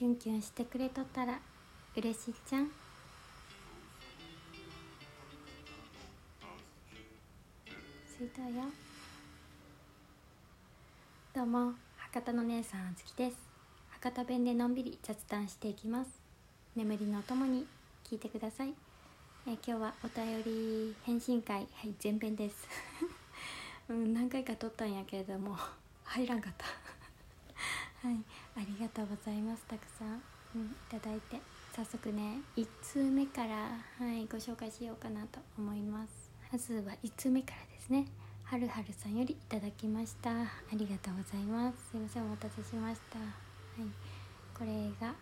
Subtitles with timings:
[0.00, 1.38] キュンキュンしてくれとったら
[1.94, 2.68] 嬉しいじゃん。
[8.18, 8.64] 着いたよ。
[11.34, 13.36] どうも博多の姉さんあずきです。
[13.90, 16.10] 博多弁でのんびり雑談していきます。
[16.74, 17.66] 眠りのともに
[18.10, 18.72] 聞いてください。
[19.46, 21.68] え今日はお便り返信会。
[21.74, 22.66] はい前編です。
[23.90, 25.58] うん何回か撮ったんやけれども
[26.04, 26.99] 入らんかった。
[28.02, 28.16] はい
[28.56, 29.64] ありがとうございます。
[29.68, 30.22] たくさん、
[30.56, 31.40] うん、いただいて。
[31.72, 36.30] 早速ね1通目からはいご紹介しようかなと思います。
[36.50, 38.06] まずは1通目からですね。
[38.42, 40.30] はるはるさんよりいただきました。
[40.30, 40.34] あ
[40.72, 41.90] りがとうございます。
[41.92, 43.18] すいませんお待たせしました。
[43.18, 43.28] はい。
[44.58, 45.14] これが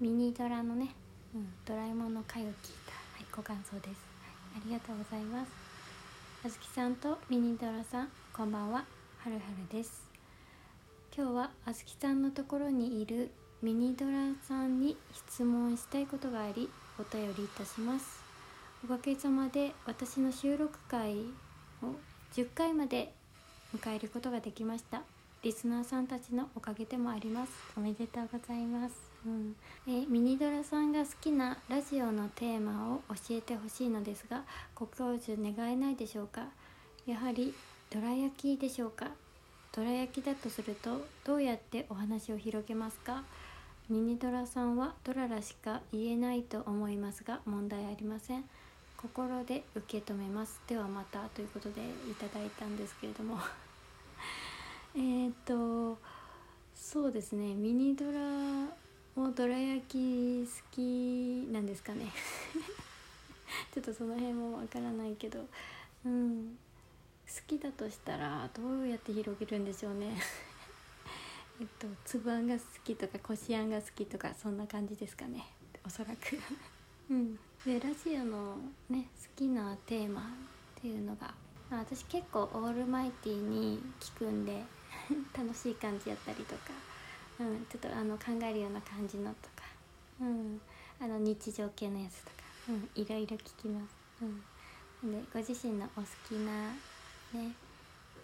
[0.00, 0.94] ミニドラのね、
[1.34, 2.52] うん、ドラえもんの回を聞い
[2.86, 5.50] た、はい、ご感想です、はい、ありがとうございます。
[6.44, 8.84] あずきさんとミニドラさんこんばんは。
[9.18, 10.07] はるはるです。
[11.18, 14.12] 今日はあずきさんのところにいるミニドラ
[14.46, 18.22] さんに質問したいことがありお便りいたします。
[18.84, 21.16] おかげさまで私の収録回
[21.82, 21.96] を
[22.36, 23.12] 10回まで
[23.76, 25.02] 迎えることができました。
[25.42, 27.52] リスナーさんたちのおかげでもあります。
[27.76, 28.94] おめでとうございます、
[29.26, 29.56] うん。
[29.88, 36.44] えミニドラさんが好きなラジオのテーマを教えてほしいのですがご教授願えないでしょうか？
[37.06, 37.52] やはり
[37.90, 39.08] どら焼きでしょうか？
[39.72, 43.22] どら焼きだとするとどうやってお話を広げますか？
[43.88, 48.44] ミニドラさんはドララしか言えないと思いますが問題ありません。
[48.96, 50.60] 心で受け止めます。
[50.66, 51.80] ではまたということで
[52.10, 53.38] いただいたんですけれども。
[54.96, 55.96] えっと
[56.74, 57.54] そうですね。
[57.54, 58.18] ミニドラ
[59.14, 62.06] もどら焼き好きなんですかね。
[63.72, 65.46] ちょっとその辺もわからないけど。
[66.04, 66.58] うん。
[67.46, 70.16] きだとしたらどうやって広げるんでしょうね。
[71.60, 75.44] えっと粒あんが好きとかこしあんが好きとかそんな感じですかね。
[75.84, 76.38] おそらく。
[77.10, 77.38] うん。
[77.64, 78.56] でラジオの
[78.88, 80.24] ね好きなテーマっ
[80.80, 81.34] ていうのが
[81.70, 84.64] 私結構オールマイティに聞くんで
[85.36, 86.60] 楽しい感じやったりとか、
[87.40, 89.64] うん、ちょっとあの考えるような感じのとか、
[90.20, 90.60] うん、
[91.00, 92.34] あの日常系のやつとか、
[92.68, 93.94] うん、いろいろ聞きます。
[95.02, 96.72] うん、でご自身のお好きな
[97.32, 97.52] ね。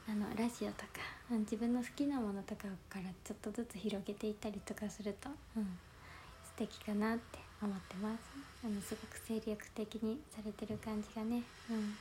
[0.07, 1.01] あのラジオとか
[1.31, 5.65] 自分の好きなものとかからちょっとずつ広げていったりとかすると、うん、
[6.45, 8.21] 素敵かなって思ってます。
[8.65, 11.97] あのすごく精力的にされてる感じがね、うん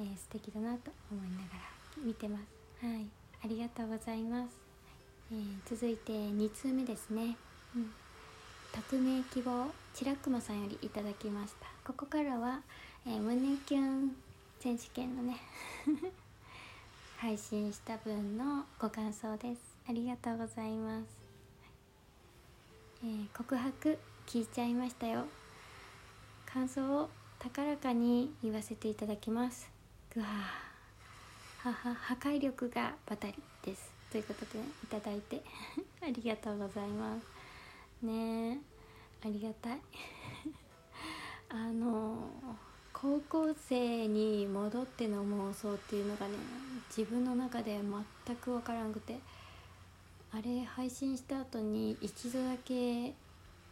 [0.00, 2.86] えー、素敵だなと思いながら見てます。
[2.86, 3.06] はい。
[3.44, 4.48] ありがとうございます、
[5.30, 7.36] えー、続いて2通目ですね、
[7.76, 7.92] うん、
[8.72, 11.66] 匿名希望ちらくまさんよりいただきました。
[11.86, 12.60] ここからは、
[13.06, 14.16] えー、胸キュン
[14.64, 15.36] 選手権のね。
[17.18, 19.60] 配信した分のご感想です。
[19.86, 21.04] ありがとうございます、
[23.02, 25.26] えー、告白聞いちゃいましたよ。
[26.46, 29.68] 感想を高らかに言わせていただきます。
[30.14, 30.26] ぐわ
[31.58, 33.92] はは破壊力がバタリです。
[34.10, 35.44] ということでいただいて。
[36.00, 37.26] ありがとうございます。
[38.00, 38.62] ね
[39.22, 39.80] ありがたい。
[41.52, 42.30] あの
[42.94, 46.34] 高校生に戻っての妄想っていうのがね
[46.96, 47.80] 自分の中で
[48.26, 49.18] 全く分からんくて
[50.32, 53.12] あれ配信した後に一度だけ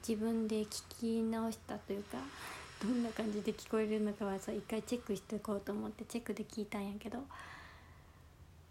[0.06, 2.18] 自分で聞き直したというか
[2.82, 7.18] どんな感じで聞こえるのかはさ一回チェックしておこうと思ってチェックで聞いたんやけど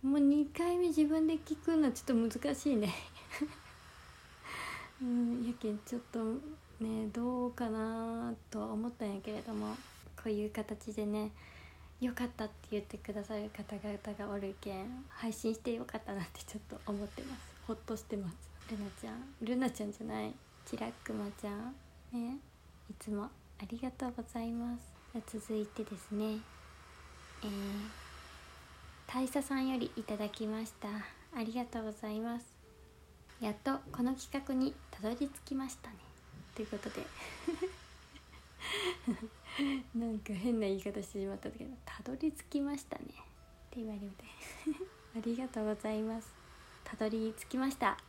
[0.03, 2.93] もう2回目自分で聞くのちょっと難しいね。
[5.01, 6.23] うんやけんちょっと
[6.83, 9.77] ねどうかなとは思ったんやけれども。
[10.23, 11.31] こういう形でね
[11.99, 17.41] よかったって言ってくださる方々がおるけん配信してよかったなってちょっと思ってます。
[17.67, 18.35] ほっとしてます。
[18.71, 20.33] ルナちゃんルナちゃんじゃない？
[20.65, 21.75] ちらくまちゃん。
[22.11, 22.37] ね
[22.89, 23.29] いつもあ
[23.69, 24.81] りがとうございます
[25.27, 26.11] 続いてです。
[26.11, 26.37] ね。
[27.43, 27.49] えー、
[29.07, 30.87] 大佐さんよりいただきました。
[31.35, 32.45] ありがとうございます。
[33.39, 35.97] やっとこの企画にたどり着きましたね。
[36.55, 37.05] ということで
[39.95, 43.05] なんか変な言い方してしまったけどたどり着きましたね。
[43.05, 43.07] っ
[43.71, 44.07] て言われて。
[45.17, 46.33] ありがとうございます。
[46.83, 47.97] たどり着きました。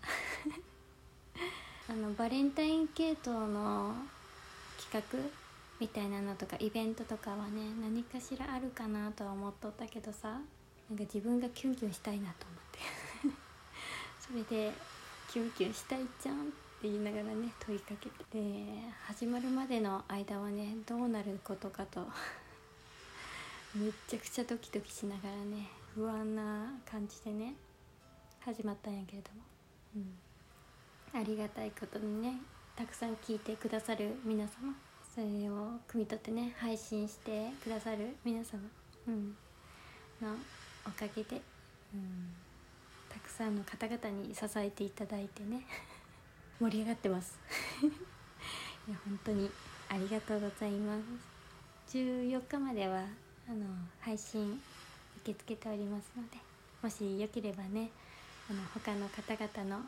[1.88, 3.94] あのバレンタイン系統の
[4.78, 5.18] 企画
[5.80, 10.46] みたいなのとかイベントとかはね何かしらあるかなとは思っとったけどさなんか
[11.04, 12.78] 自分がキュンキュンしたいなと思って。
[14.20, 14.72] それで
[15.28, 18.40] キュンキュンしたいじゃんって言いながらね問いかけてで
[19.06, 22.06] 始まるまでの間はねどうなることかと
[23.74, 27.54] めっちゃくちゃドキドキしながらね不安な感じでね
[28.40, 29.42] 始まったんやけれども、
[31.14, 32.40] うん、ありがたいことにね
[32.74, 34.74] たくさん聞いてくださる皆様
[35.14, 38.60] それを汲み取ってね配信してくださる皆様、
[39.06, 39.36] うん、
[40.20, 40.34] の
[40.86, 41.40] おかげで、
[41.94, 42.34] うん、
[43.08, 45.64] たくさんの方々に支えていただいてね
[46.62, 47.36] 盛り上がってます。
[47.82, 49.50] いや本当に
[49.88, 50.96] ありがとうございま
[51.88, 51.98] す。
[51.98, 53.04] 14日までは
[53.48, 53.66] あの
[54.00, 54.62] 配信
[55.22, 56.36] 受け付けておりますので
[56.80, 57.90] もしよければね
[58.48, 59.84] あの他の方々の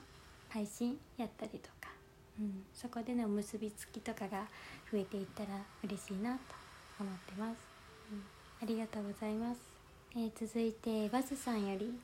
[0.48, 1.92] 配信やったりとか、
[2.40, 4.48] うん、そこでの結びつきとかが
[4.90, 6.40] 増えていったら嬉しいなと
[6.98, 7.58] 思ってます、
[8.10, 8.22] うん、
[8.62, 9.60] ありがとうございます、
[10.16, 11.98] えー、続いてバズさんより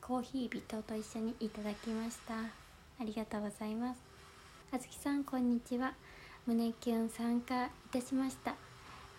[0.00, 2.62] コーヒー人と一緒にいただきました。
[3.02, 4.11] ありがとうございます。
[4.74, 5.92] あずきさんこんにちは。
[6.46, 8.54] 胸キュン参加いたしました。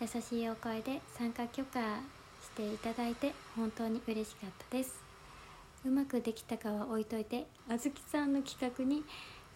[0.01, 1.79] 優しいお声で参加許可
[2.41, 4.95] していただいて本当に嬉しかったです。
[5.85, 9.03] うまくできたかは置いといてあずきさんの企画に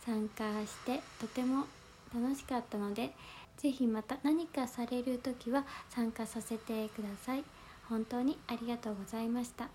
[0.05, 1.65] 参加してとても
[2.13, 3.09] 楽しかったので
[3.57, 7.43] 是非また何かされる時は参加させてください。
[7.89, 9.67] 本当にありがとうございました。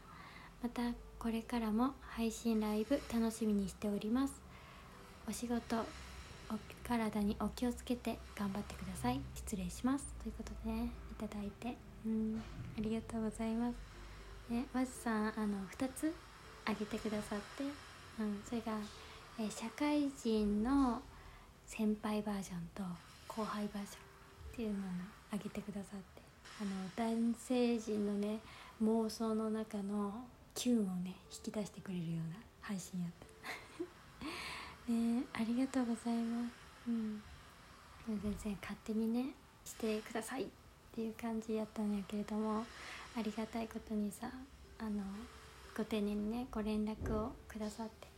[0.63, 0.83] また
[1.19, 4.41] これからも配信ライブ楽しみにしております。
[5.29, 5.85] お仕事
[6.87, 9.21] 体にお気をつけて頑張ってください。
[9.35, 10.15] 失礼します。
[10.23, 11.77] ということでねいただいて。
[12.07, 12.43] うん。
[12.79, 13.75] ありがとうございます。
[14.53, 16.15] ねまずさんあの2つ
[16.65, 17.65] あげてくださって、
[18.21, 18.73] うん、それが、
[19.39, 21.03] え社会人の
[21.67, 22.83] 先輩バージョンと
[23.29, 23.99] 後輩バージョン
[24.53, 24.81] っていうのを
[25.33, 26.23] あげてくださって。
[26.61, 28.39] あの男性陣のね
[28.83, 30.13] 妄想の中の
[30.55, 33.32] キュンをね引き出してくれるような配信やった。
[34.89, 36.53] ねありがとうございます。
[36.89, 37.23] うん。
[38.09, 39.35] 全然勝手にね
[39.65, 40.47] してくださいっ
[40.93, 42.65] ていう感じやったんやけれども
[43.17, 44.29] ありがたいことにさ
[44.79, 45.05] あの
[45.77, 48.09] ご丁寧にねご連絡をくださって。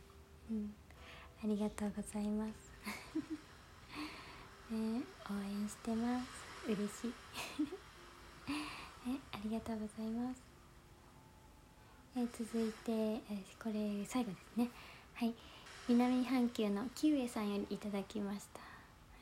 [0.51, 0.73] うん。
[1.43, 2.51] ありがとうございます。
[4.73, 6.27] ね応援してます。
[6.67, 7.13] 嬉しい。
[9.07, 10.41] え ありがとうございます。
[12.17, 14.69] え続いてえこれ最後ですね。
[15.13, 15.35] はい。
[15.87, 18.65] 南半球のキウエさんよりいただきました、は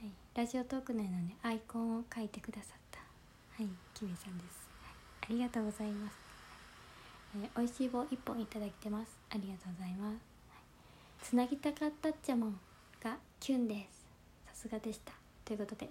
[0.02, 3.00] い、ラジオトーク内のねアイコンを書いてくださった。
[3.62, 3.68] はい。
[3.94, 4.94] キウエさんです、はい、
[5.26, 6.16] ありがとうございます。
[7.36, 9.12] えー、美味しい棒1本いただいてます。
[9.30, 10.20] ありがとうございます、はい、
[11.22, 12.60] つなぎたかったっちゃもん
[13.04, 14.08] がキュンです。
[14.48, 15.12] さすがでした。
[15.44, 15.90] ということで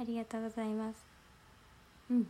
[0.00, 1.04] ありがとうございます。
[2.10, 2.26] うん。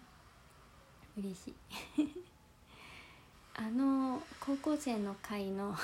[1.16, 1.54] 嬉しい。
[3.54, 5.76] あの高校生の会の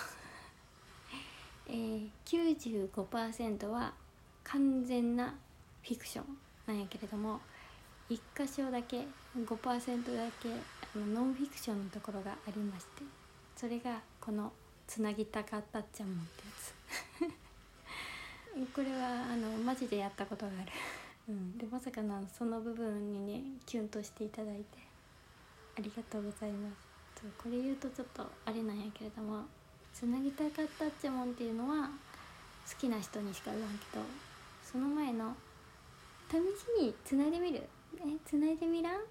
[1.70, 2.08] えー、
[2.92, 3.92] 95%は
[4.42, 5.34] 完全な
[5.82, 6.24] フィクション
[6.66, 7.40] なんやけれども
[8.10, 9.06] 1箇所だけ
[9.38, 10.48] 5%だけ
[10.98, 13.02] ノンフィクションのところがありまして
[13.56, 14.52] それがこの
[14.88, 16.74] 「つなぎたかったっちゃもん」ってやつ。
[18.74, 20.72] これはあのマジでやったことがある、
[21.28, 24.64] うん、でまさかのその部分にねキュンとしていただいて
[25.78, 26.90] ありがとうございます。
[27.38, 29.44] これ言うとちょっとあれなんやけれども
[29.92, 31.90] 「つなぎたかったっちもん」っていうのは
[32.68, 34.02] 好きな人にしか言わんけど
[34.62, 35.36] その前の
[36.30, 39.04] 「試しにつないでみるえつないでみらん?」っ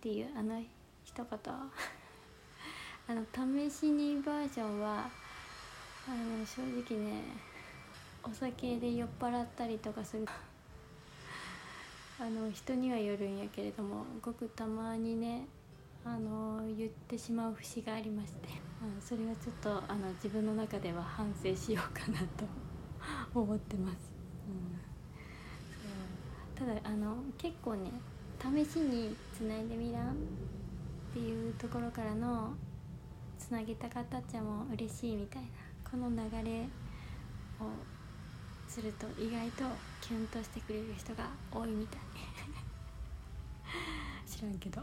[0.00, 0.62] ていうあの
[1.04, 1.26] 一言
[3.08, 3.24] あの
[3.68, 5.10] 試しにバージョンは
[6.06, 7.22] あの正直ね
[8.22, 10.26] お酒で酔っ払ったりとかする
[12.20, 15.46] あの人にはよるんやけれどもごくたまにね
[16.08, 18.48] あの言ってしまう節がありまして、
[18.82, 22.44] うん、それはちょっとあの自分の中では反省しようかなと。
[23.34, 23.96] 思ってます、
[24.48, 24.52] う
[26.62, 27.92] ん、ただあの結構ね
[28.40, 30.14] 試しにつないでみらんっ
[31.12, 32.54] ていうところからの
[33.38, 35.48] つなげたかったっちゃも嬉しいみたいな
[35.90, 36.66] この流れを
[38.68, 39.64] すると意外と
[40.00, 42.00] キュンとしてくれる人が多いみたい。
[44.26, 44.82] 知らんけど。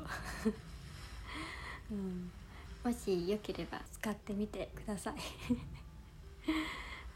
[1.92, 2.32] うん、
[2.84, 5.16] もしよければ使ってみてください。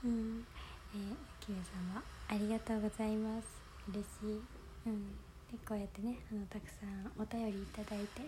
[0.05, 0.45] うん。
[0.93, 3.47] えー、キムさんもありがとうございます。
[3.89, 4.41] 嬉しい。
[4.87, 5.15] うん。
[5.51, 8.21] でこうやってねあのたくさんお便りいただいて。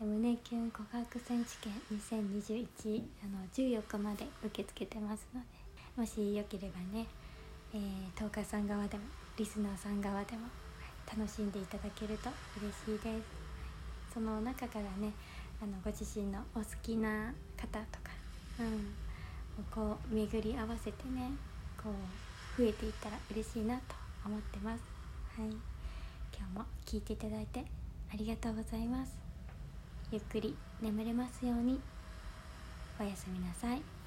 [0.00, 5.46] うん、胸キュン告白選手権2021あの14日まで受け付けてますので
[5.96, 7.06] もしよければね、
[7.74, 9.04] えー、トーカーさん側でも
[9.36, 10.48] リスナーさん側でも、は
[11.14, 13.37] い、楽しんでいただけると嬉しいです、
[14.18, 15.12] その中からね
[15.62, 18.10] あのご自身のお好きな方とか、
[18.58, 18.92] うん、
[19.70, 21.30] こう巡り合わせてね
[21.80, 21.90] こ
[22.58, 23.94] う増えていったら嬉しいなと
[24.26, 24.82] 思ってます。
[25.40, 25.50] はい。
[26.36, 27.64] 今日も聞いていただいて
[28.12, 29.12] ありがとうございます。
[30.10, 31.78] ゆっくり眠れますように。
[32.98, 33.97] おやすみなさい。